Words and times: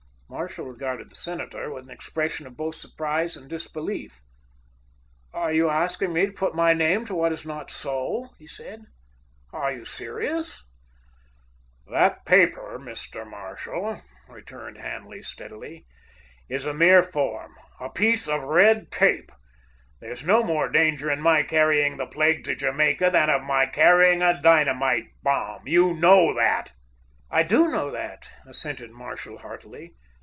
Marshall 0.33 0.65
regarded 0.67 1.11
the 1.11 1.15
senator 1.17 1.69
with 1.73 1.83
an 1.83 1.91
expression 1.91 2.47
of 2.47 2.55
both 2.55 2.75
surprise 2.75 3.35
and 3.35 3.49
disbelief. 3.49 4.21
"Are 5.33 5.51
you 5.51 5.69
asking 5.69 6.13
me 6.13 6.27
to 6.27 6.31
put 6.31 6.55
my 6.55 6.71
name 6.73 7.03
to 7.07 7.13
what 7.15 7.33
is 7.33 7.45
not 7.45 7.69
so?" 7.69 8.29
he 8.39 8.47
said. 8.47 8.83
"Are 9.51 9.73
you 9.73 9.83
serious?" 9.83 10.63
"That 11.85 12.25
paper, 12.25 12.79
Mr. 12.79 13.29
Marshall," 13.29 14.03
returned 14.29 14.77
Hanley 14.77 15.21
steadily, 15.21 15.85
"is 16.47 16.65
a 16.65 16.73
mere 16.73 17.03
form, 17.03 17.53
a 17.81 17.89
piece 17.89 18.25
of 18.25 18.43
red 18.43 18.89
tape. 18.89 19.33
There's 19.99 20.23
no 20.25 20.43
more 20.43 20.69
danger 20.69 21.09
of 21.09 21.19
my 21.19 21.43
carrying 21.43 21.97
the 21.97 22.07
plague 22.07 22.45
to 22.45 22.55
Jamaica 22.55 23.09
than 23.09 23.29
of 23.29 23.41
my 23.41 23.65
carrying 23.65 24.21
a 24.21 24.39
dynamite 24.41 25.07
bomb. 25.21 25.67
You 25.67 25.93
know 25.93 26.33
that." 26.35 26.71
"I 27.29 27.43
do 27.43 27.67
know 27.69 27.91
that," 27.91 28.33
assented 28.47 28.91
Marshall 28.91 29.39
heartily. 29.39 29.93